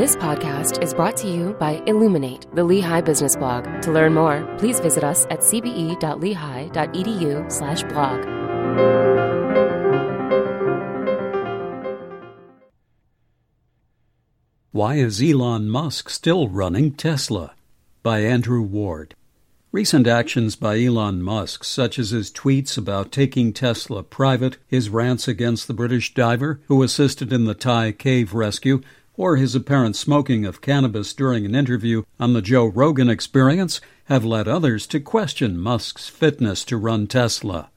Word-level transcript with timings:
This 0.00 0.16
podcast 0.16 0.82
is 0.82 0.94
brought 0.94 1.18
to 1.18 1.28
you 1.28 1.54
by 1.60 1.82
Illuminate, 1.84 2.46
the 2.54 2.64
Lehigh 2.64 3.02
Business 3.02 3.36
Blog. 3.36 3.82
To 3.82 3.92
learn 3.92 4.14
more, 4.14 4.50
please 4.56 4.80
visit 4.80 5.04
us 5.04 5.26
at 5.26 5.40
cbe.lehigh.edu 5.40 7.52
slash 7.52 7.82
blog. 7.82 8.24
Why 14.72 14.94
is 14.94 15.22
Elon 15.22 15.68
Musk 15.68 16.08
still 16.08 16.48
running 16.48 16.94
Tesla? 16.94 17.52
By 18.02 18.20
Andrew 18.20 18.62
Ward. 18.62 19.14
Recent 19.70 20.06
actions 20.06 20.56
by 20.56 20.82
Elon 20.82 21.22
Musk, 21.22 21.62
such 21.62 21.98
as 21.98 22.08
his 22.08 22.32
tweets 22.32 22.78
about 22.78 23.12
taking 23.12 23.52
Tesla 23.52 24.02
private, 24.02 24.56
his 24.66 24.88
rants 24.88 25.28
against 25.28 25.68
the 25.68 25.74
British 25.74 26.14
diver 26.14 26.62
who 26.68 26.82
assisted 26.82 27.34
in 27.34 27.44
the 27.44 27.54
Thai 27.54 27.92
cave 27.92 28.32
rescue, 28.32 28.80
or 29.20 29.36
his 29.36 29.54
apparent 29.54 29.94
smoking 29.94 30.46
of 30.46 30.62
cannabis 30.62 31.12
during 31.12 31.44
an 31.44 31.54
interview 31.54 32.02
on 32.18 32.32
the 32.32 32.40
Joe 32.40 32.64
Rogan 32.64 33.10
experience, 33.10 33.78
have 34.06 34.24
led 34.24 34.48
others 34.48 34.86
to 34.86 34.98
question 34.98 35.58
Musk's 35.58 36.08
fitness 36.08 36.64
to 36.64 36.78
run 36.78 37.06
Tesla. 37.06 37.68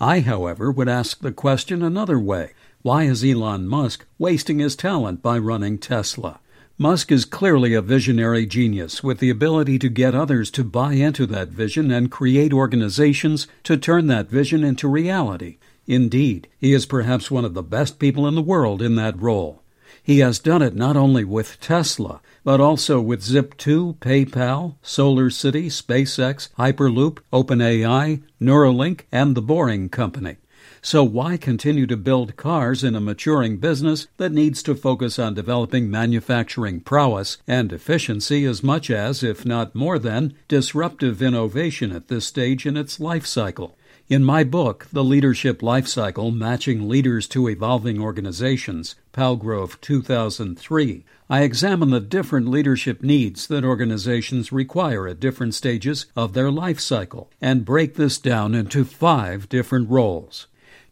I, 0.00 0.18
however, 0.18 0.72
would 0.72 0.88
ask 0.88 1.20
the 1.20 1.30
question 1.30 1.84
another 1.84 2.18
way. 2.18 2.50
Why 2.82 3.04
is 3.04 3.24
Elon 3.24 3.68
Musk 3.68 4.06
wasting 4.18 4.58
his 4.58 4.74
talent 4.74 5.22
by 5.22 5.38
running 5.38 5.78
Tesla? 5.78 6.40
Musk 6.76 7.12
is 7.12 7.24
clearly 7.24 7.74
a 7.74 7.80
visionary 7.80 8.44
genius 8.44 9.00
with 9.00 9.20
the 9.20 9.30
ability 9.30 9.78
to 9.78 9.88
get 9.88 10.16
others 10.16 10.50
to 10.50 10.64
buy 10.64 10.94
into 10.94 11.26
that 11.26 11.50
vision 11.50 11.92
and 11.92 12.10
create 12.10 12.52
organizations 12.52 13.46
to 13.62 13.76
turn 13.76 14.08
that 14.08 14.28
vision 14.28 14.64
into 14.64 14.88
reality. 14.88 15.58
Indeed, 15.86 16.48
he 16.58 16.72
is 16.72 16.86
perhaps 16.86 17.30
one 17.30 17.44
of 17.44 17.54
the 17.54 17.62
best 17.62 18.00
people 18.00 18.26
in 18.26 18.34
the 18.34 18.42
world 18.42 18.82
in 18.82 18.96
that 18.96 19.16
role. 19.22 19.62
He 20.02 20.18
has 20.18 20.38
done 20.38 20.62
it 20.62 20.74
not 20.74 20.96
only 20.96 21.24
with 21.24 21.60
Tesla, 21.60 22.20
but 22.44 22.60
also 22.60 23.00
with 23.00 23.22
Zip2, 23.22 23.96
PayPal, 23.98 24.76
Solar 24.82 25.30
City, 25.30 25.68
SpaceX, 25.68 26.50
Hyperloop, 26.58 27.18
OpenAI, 27.32 28.22
Neuralink, 28.40 29.02
and 29.10 29.34
The 29.34 29.42
Boring 29.42 29.88
Company. 29.88 30.36
So 30.82 31.02
why 31.02 31.36
continue 31.36 31.86
to 31.86 31.96
build 31.96 32.36
cars 32.36 32.84
in 32.84 32.94
a 32.94 33.00
maturing 33.00 33.56
business 33.56 34.06
that 34.16 34.32
needs 34.32 34.62
to 34.64 34.74
focus 34.74 35.18
on 35.18 35.34
developing 35.34 35.90
manufacturing 35.90 36.80
prowess 36.80 37.38
and 37.46 37.72
efficiency 37.72 38.44
as 38.44 38.62
much 38.62 38.90
as, 38.90 39.22
if 39.22 39.44
not 39.44 39.74
more 39.74 39.98
than, 39.98 40.34
disruptive 40.46 41.20
innovation 41.22 41.92
at 41.92 42.08
this 42.08 42.26
stage 42.26 42.66
in 42.66 42.76
its 42.76 43.00
life 43.00 43.26
cycle? 43.26 43.77
In 44.08 44.24
my 44.24 44.42
book, 44.42 44.86
The 44.90 45.04
Leadership 45.04 45.62
Life 45.62 45.86
Cycle 45.86 46.30
Matching 46.30 46.88
Leaders 46.88 47.26
to 47.28 47.46
Evolving 47.46 48.00
Organizations, 48.00 48.94
Palgrave 49.12 49.78
2003, 49.82 51.04
I 51.28 51.42
examine 51.42 51.90
the 51.90 52.00
different 52.00 52.48
leadership 52.48 53.02
needs 53.02 53.46
that 53.48 53.66
organizations 53.66 54.50
require 54.50 55.06
at 55.06 55.20
different 55.20 55.54
stages 55.54 56.06
of 56.16 56.32
their 56.32 56.50
life 56.50 56.80
cycle 56.80 57.30
and 57.38 57.66
break 57.66 57.96
this 57.96 58.16
down 58.16 58.54
into 58.54 58.86
five 58.86 59.46
different 59.50 59.90
roles. 59.90 60.46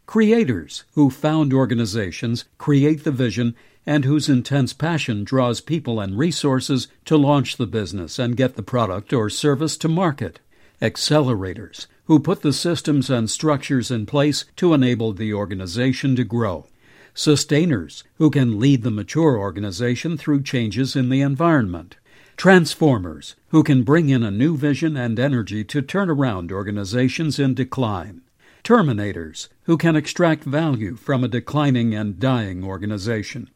Creators 0.05 0.83
who 0.93 1.09
found 1.09 1.53
organizations, 1.53 2.45
create 2.59 3.03
the 3.03 3.09
vision, 3.09 3.55
and 3.83 4.05
whose 4.05 4.29
intense 4.29 4.73
passion 4.73 5.23
draws 5.23 5.59
people 5.59 5.99
and 5.99 6.19
resources 6.19 6.87
to 7.05 7.17
launch 7.17 7.57
the 7.57 7.65
business 7.65 8.19
and 8.19 8.37
get 8.37 8.55
the 8.55 8.61
product 8.61 9.11
or 9.11 9.27
service 9.27 9.75
to 9.75 9.87
market. 9.87 10.39
Accelerators 10.79 11.87
who 12.07 12.19
put 12.19 12.41
the 12.41 12.51
systems 12.51 13.09
and 13.09 13.29
structures 13.29 13.89
in 13.91 14.05
place 14.05 14.43
to 14.57 14.73
enable 14.73 15.13
the 15.13 15.33
organization 15.33 16.15
to 16.15 16.23
grow. 16.25 16.65
Sustainers 17.13 18.03
who 18.15 18.29
can 18.29 18.59
lead 18.59 18.83
the 18.83 18.91
mature 18.91 19.37
organization 19.37 20.17
through 20.17 20.43
changes 20.43 20.95
in 20.95 21.09
the 21.09 21.21
environment. 21.21 21.95
Transformers 22.35 23.35
who 23.49 23.63
can 23.63 23.83
bring 23.83 24.09
in 24.09 24.23
a 24.23 24.31
new 24.31 24.57
vision 24.57 24.97
and 24.97 25.19
energy 25.19 25.63
to 25.63 25.81
turn 25.81 26.09
around 26.09 26.51
organizations 26.51 27.39
in 27.39 27.53
decline 27.53 28.21
terminators 28.67 29.47
who 29.63 29.77
can 29.77 29.95
extract 29.95 30.43
value 30.43 30.97
from 30.97 31.23
a 31.23 31.27
declining 31.29 31.95
and 31.95 32.19
dying 32.19 32.65
organization. 32.65 33.49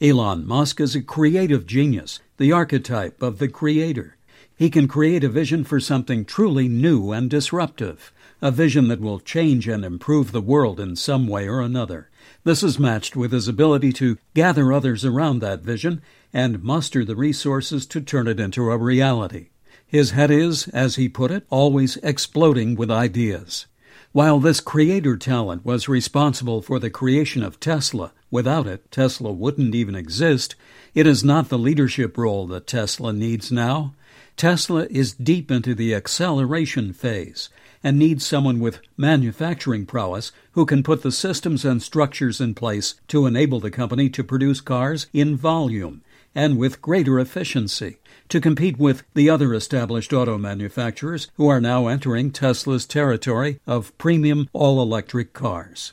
Elon 0.00 0.44
Musk 0.44 0.80
is 0.80 0.96
a 0.96 1.02
creative 1.02 1.66
genius, 1.66 2.18
the 2.36 2.50
archetype 2.50 3.22
of 3.22 3.38
the 3.38 3.46
creator. 3.46 4.15
He 4.56 4.70
can 4.70 4.88
create 4.88 5.22
a 5.22 5.28
vision 5.28 5.64
for 5.64 5.80
something 5.80 6.24
truly 6.24 6.66
new 6.66 7.12
and 7.12 7.28
disruptive, 7.28 8.10
a 8.40 8.50
vision 8.50 8.88
that 8.88 9.00
will 9.00 9.20
change 9.20 9.68
and 9.68 9.84
improve 9.84 10.32
the 10.32 10.40
world 10.40 10.80
in 10.80 10.96
some 10.96 11.28
way 11.28 11.46
or 11.46 11.60
another. 11.60 12.08
This 12.42 12.62
is 12.62 12.78
matched 12.78 13.16
with 13.16 13.32
his 13.32 13.48
ability 13.48 13.92
to 13.94 14.16
gather 14.32 14.72
others 14.72 15.04
around 15.04 15.40
that 15.40 15.60
vision 15.60 16.00
and 16.32 16.62
muster 16.62 17.04
the 17.04 17.16
resources 17.16 17.84
to 17.86 18.00
turn 18.00 18.26
it 18.26 18.40
into 18.40 18.70
a 18.70 18.78
reality. 18.78 19.48
His 19.86 20.12
head 20.12 20.30
is, 20.30 20.68
as 20.68 20.96
he 20.96 21.08
put 21.08 21.30
it, 21.30 21.46
always 21.50 21.98
exploding 21.98 22.76
with 22.76 22.90
ideas. 22.90 23.66
While 24.12 24.40
this 24.40 24.60
creator 24.60 25.18
talent 25.18 25.66
was 25.66 25.88
responsible 25.88 26.62
for 26.62 26.78
the 26.78 26.88
creation 26.88 27.42
of 27.42 27.60
Tesla, 27.60 28.12
without 28.30 28.66
it, 28.66 28.90
Tesla 28.90 29.30
wouldn't 29.30 29.74
even 29.74 29.94
exist, 29.94 30.56
it 30.94 31.06
is 31.06 31.22
not 31.22 31.50
the 31.50 31.58
leadership 31.58 32.16
role 32.16 32.46
that 32.46 32.66
Tesla 32.66 33.12
needs 33.12 33.52
now. 33.52 33.94
Tesla 34.36 34.86
is 34.90 35.12
deep 35.12 35.50
into 35.50 35.74
the 35.74 35.94
acceleration 35.94 36.92
phase 36.92 37.48
and 37.82 37.98
needs 37.98 38.26
someone 38.26 38.60
with 38.60 38.80
manufacturing 38.96 39.86
prowess 39.86 40.32
who 40.52 40.66
can 40.66 40.82
put 40.82 41.02
the 41.02 41.12
systems 41.12 41.64
and 41.64 41.82
structures 41.82 42.40
in 42.40 42.54
place 42.54 42.94
to 43.08 43.26
enable 43.26 43.60
the 43.60 43.70
company 43.70 44.08
to 44.10 44.24
produce 44.24 44.60
cars 44.60 45.06
in 45.12 45.36
volume 45.36 46.02
and 46.34 46.58
with 46.58 46.82
greater 46.82 47.18
efficiency 47.18 47.96
to 48.28 48.40
compete 48.40 48.78
with 48.78 49.04
the 49.14 49.30
other 49.30 49.54
established 49.54 50.12
auto 50.12 50.36
manufacturers 50.36 51.28
who 51.36 51.48
are 51.48 51.60
now 51.60 51.86
entering 51.86 52.30
Tesla's 52.30 52.86
territory 52.86 53.60
of 53.66 53.96
premium 53.98 54.48
all 54.52 54.82
electric 54.82 55.32
cars. 55.32 55.92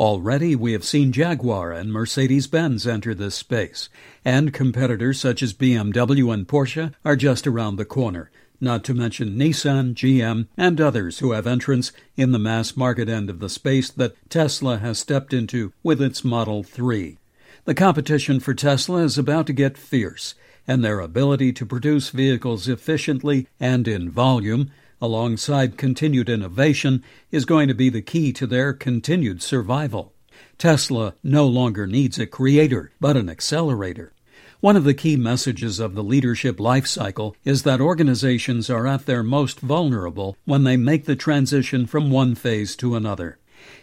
Already 0.00 0.56
we 0.56 0.72
have 0.72 0.82
seen 0.82 1.12
Jaguar 1.12 1.72
and 1.72 1.92
Mercedes 1.92 2.46
Benz 2.46 2.86
enter 2.86 3.14
this 3.14 3.34
space, 3.34 3.90
and 4.24 4.50
competitors 4.50 5.20
such 5.20 5.42
as 5.42 5.52
BMW 5.52 6.32
and 6.32 6.48
Porsche 6.48 6.94
are 7.04 7.16
just 7.16 7.46
around 7.46 7.76
the 7.76 7.84
corner, 7.84 8.30
not 8.62 8.82
to 8.84 8.94
mention 8.94 9.36
Nissan, 9.36 9.92
GM, 9.92 10.46
and 10.56 10.80
others 10.80 11.18
who 11.18 11.32
have 11.32 11.46
entrance 11.46 11.92
in 12.16 12.32
the 12.32 12.38
mass 12.38 12.78
market 12.78 13.10
end 13.10 13.28
of 13.28 13.40
the 13.40 13.50
space 13.50 13.90
that 13.90 14.16
Tesla 14.30 14.78
has 14.78 14.98
stepped 14.98 15.34
into 15.34 15.74
with 15.82 16.00
its 16.00 16.24
Model 16.24 16.62
3. 16.62 17.18
The 17.66 17.74
competition 17.74 18.40
for 18.40 18.54
Tesla 18.54 19.02
is 19.02 19.18
about 19.18 19.46
to 19.48 19.52
get 19.52 19.76
fierce, 19.76 20.34
and 20.66 20.82
their 20.82 21.00
ability 21.00 21.52
to 21.52 21.66
produce 21.66 22.08
vehicles 22.08 22.68
efficiently 22.68 23.48
and 23.60 23.86
in 23.86 24.08
volume, 24.08 24.70
alongside 25.00 25.76
continued 25.76 26.28
innovation, 26.28 27.02
is 27.30 27.44
going 27.44 27.68
to 27.68 27.74
be 27.74 27.88
the 27.88 28.02
key 28.02 28.32
to 28.32 28.46
their 28.46 28.72
continued 28.72 29.42
survival. 29.42 30.12
Tesla 30.58 31.14
no 31.22 31.46
longer 31.46 31.86
needs 31.86 32.18
a 32.18 32.26
creator, 32.26 32.92
but 33.00 33.16
an 33.16 33.28
accelerator. 33.28 34.12
One 34.60 34.76
of 34.76 34.84
the 34.84 34.92
key 34.92 35.16
messages 35.16 35.80
of 35.80 35.94
the 35.94 36.04
leadership 36.04 36.60
life 36.60 36.86
cycle 36.86 37.34
is 37.44 37.62
that 37.62 37.80
organizations 37.80 38.68
are 38.68 38.86
at 38.86 39.06
their 39.06 39.22
most 39.22 39.60
vulnerable 39.60 40.36
when 40.44 40.64
they 40.64 40.76
make 40.76 41.06
the 41.06 41.16
transition 41.16 41.86
from 41.86 42.10
one 42.10 42.34
phase 42.34 42.76
to 42.76 42.94
another. 42.94 43.38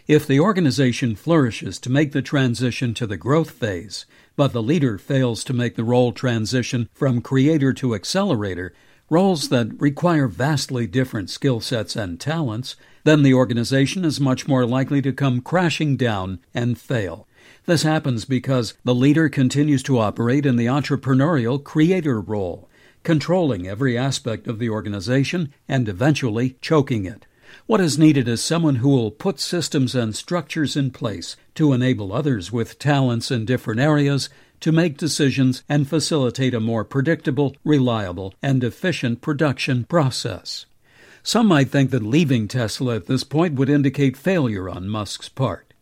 If 0.06 0.26
the 0.26 0.38
organization 0.38 1.16
flourishes 1.16 1.80
to 1.80 1.90
make 1.90 2.12
the 2.12 2.22
transition 2.22 2.94
to 2.94 3.06
the 3.06 3.16
growth 3.16 3.50
phase, 3.50 4.06
but 4.36 4.52
the 4.52 4.62
leader 4.62 4.98
fails 4.98 5.42
to 5.44 5.52
make 5.52 5.74
the 5.74 5.84
role 5.84 6.12
transition 6.12 6.88
from 6.94 7.22
creator 7.22 7.72
to 7.74 7.94
accelerator, 7.96 8.72
roles 9.10 9.48
that 9.48 9.80
require 9.80 10.28
vastly 10.28 10.86
different 10.86 11.30
skill 11.30 11.60
sets 11.60 11.96
and 11.96 12.20
talents, 12.20 12.76
then 13.04 13.22
the 13.22 13.34
organization 13.34 14.04
is 14.04 14.20
much 14.20 14.46
more 14.46 14.66
likely 14.66 15.00
to 15.02 15.12
come 15.12 15.40
crashing 15.40 15.96
down 15.96 16.40
and 16.54 16.78
fail. 16.78 17.26
This 17.66 17.82
happens 17.82 18.24
because 18.24 18.74
the 18.84 18.94
leader 18.94 19.28
continues 19.28 19.82
to 19.84 19.98
operate 19.98 20.46
in 20.46 20.56
the 20.56 20.66
entrepreneurial 20.66 21.62
creator 21.62 22.20
role, 22.20 22.68
controlling 23.02 23.66
every 23.66 23.96
aspect 23.96 24.46
of 24.46 24.58
the 24.58 24.70
organization 24.70 25.52
and 25.68 25.88
eventually 25.88 26.56
choking 26.60 27.06
it. 27.06 27.26
What 27.66 27.80
is 27.80 27.98
needed 27.98 28.28
is 28.28 28.42
someone 28.42 28.76
who 28.76 28.90
will 28.90 29.10
put 29.10 29.40
systems 29.40 29.94
and 29.94 30.14
structures 30.14 30.76
in 30.76 30.90
place 30.90 31.36
to 31.54 31.72
enable 31.72 32.12
others 32.12 32.52
with 32.52 32.78
talents 32.78 33.30
in 33.30 33.44
different 33.44 33.80
areas 33.80 34.28
to 34.60 34.72
make 34.72 34.96
decisions 34.96 35.62
and 35.68 35.88
facilitate 35.88 36.54
a 36.54 36.60
more 36.60 36.84
predictable, 36.84 37.54
reliable, 37.64 38.34
and 38.42 38.64
efficient 38.64 39.20
production 39.20 39.84
process. 39.84 40.66
Some 41.22 41.46
might 41.46 41.70
think 41.70 41.90
that 41.90 42.02
leaving 42.02 42.48
Tesla 42.48 42.96
at 42.96 43.06
this 43.06 43.24
point 43.24 43.54
would 43.54 43.68
indicate 43.68 44.16
failure 44.16 44.68
on 44.68 44.88
Musk's 44.88 45.28
part. 45.28 45.72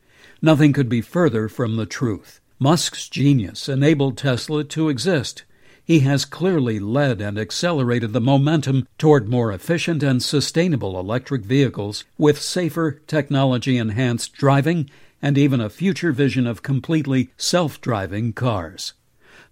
Nothing 0.43 0.73
could 0.73 0.89
be 0.89 1.01
further 1.01 1.49
from 1.49 1.77
the 1.77 1.87
truth. 1.87 2.41
Musk's 2.59 3.09
genius 3.09 3.69
enabled 3.69 4.17
Tesla 4.17 4.65
to 4.65 4.89
exist 4.89 5.45
he 5.87 6.01
has 6.01 6.25
clearly 6.25 6.81
led 6.81 7.21
and 7.21 7.39
accelerated 7.39 8.13
the 8.13 8.21
momentum 8.21 8.89
toward 8.99 9.29
more 9.29 9.53
efficient 9.53 10.03
and 10.03 10.21
sustainable 10.21 10.99
electric 10.99 11.43
vehicles 11.43 12.05
with 12.19 12.43
safer, 12.43 13.01
technology 13.07 13.79
enhanced 13.79 14.33
driving 14.33 14.91
and 15.23 15.39
even 15.39 15.61
a 15.61 15.71
future 15.71 16.11
vision 16.11 16.45
of 16.45 16.65
completely 16.65 17.31
self 17.37 17.81
driving 17.81 18.33
cars. 18.33 18.95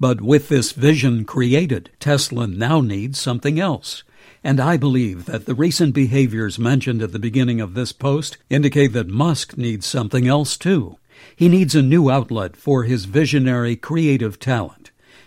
But 0.01 0.21
with 0.21 0.49
this 0.49 0.73
vision 0.73 1.25
created, 1.25 1.91
Tesla 2.01 2.49
now 2.49 2.81
needs 2.81 3.17
something 3.17 3.61
else. 3.61 4.03
And 4.43 4.61
I 4.61 4.77
believe 4.77 5.27
that 5.27 5.47
the 5.47 5.55
recent 5.55 5.95
behaviors 5.95 6.59
mentioned 6.59 7.01
at 7.01 7.13
the 7.13 7.21
beginning 7.21 7.61
of 7.61 7.75
this 7.75 7.93
post 7.93 8.39
indicate 8.51 8.93
that 8.95 9.07
Musk 9.07 9.57
needs 9.57 9.87
something 9.87 10.27
else 10.27 10.57
too. 10.57 10.99
He 11.37 11.49
needs 11.49 11.77
a 11.77 11.83
new 11.83 12.11
outlet 12.11 12.57
for 12.57 12.83
his 12.83 13.05
visionary 13.05 13.77
creative 13.77 14.41
talent. 14.41 14.84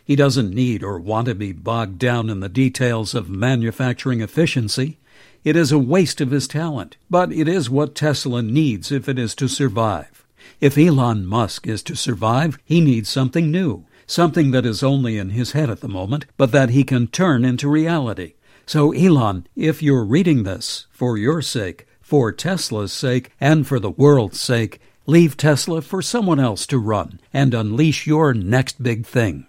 He 0.07 0.15
doesn't 0.15 0.55
need 0.55 0.83
or 0.83 0.99
want 0.99 1.27
to 1.27 1.35
be 1.35 1.51
bogged 1.51 1.99
down 1.99 2.29
in 2.29 2.39
the 2.39 2.47
details 2.47 3.13
of 3.13 3.29
manufacturing 3.29 4.21
efficiency. 4.21 4.99
It 5.43 5.57
is 5.57 5.73
a 5.73 5.77
waste 5.77 6.21
of 6.21 6.31
his 6.31 6.47
talent, 6.47 6.95
but 7.09 7.33
it 7.33 7.45
is 7.45 7.69
what 7.69 7.93
Tesla 7.93 8.41
needs 8.41 8.89
if 8.89 9.09
it 9.09 9.19
is 9.19 9.35
to 9.35 9.49
survive. 9.49 10.25
If 10.61 10.77
Elon 10.77 11.25
Musk 11.25 11.67
is 11.67 11.83
to 11.83 11.95
survive, 11.97 12.57
he 12.63 12.79
needs 12.79 13.09
something 13.09 13.51
new, 13.51 13.83
something 14.05 14.51
that 14.51 14.65
is 14.65 14.81
only 14.81 15.17
in 15.17 15.31
his 15.31 15.51
head 15.51 15.69
at 15.69 15.81
the 15.81 15.89
moment, 15.89 16.25
but 16.37 16.53
that 16.53 16.69
he 16.69 16.85
can 16.85 17.07
turn 17.07 17.43
into 17.43 17.67
reality. 17.67 18.35
So, 18.65 18.93
Elon, 18.93 19.45
if 19.57 19.83
you're 19.83 20.05
reading 20.05 20.43
this, 20.43 20.87
for 20.89 21.17
your 21.17 21.41
sake, 21.41 21.85
for 21.99 22.31
Tesla's 22.31 22.93
sake, 22.93 23.33
and 23.41 23.67
for 23.67 23.77
the 23.77 23.91
world's 23.91 24.39
sake, 24.39 24.79
leave 25.05 25.35
Tesla 25.35 25.81
for 25.81 26.01
someone 26.01 26.39
else 26.39 26.65
to 26.67 26.77
run 26.77 27.19
and 27.33 27.53
unleash 27.53 28.07
your 28.07 28.33
next 28.33 28.81
big 28.81 29.05
thing. 29.05 29.47